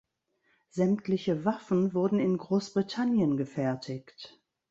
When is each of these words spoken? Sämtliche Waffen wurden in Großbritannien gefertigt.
Sämtliche 0.71 1.45
Waffen 1.45 1.93
wurden 1.93 2.19
in 2.19 2.35
Großbritannien 2.39 3.37
gefertigt. 3.37 4.41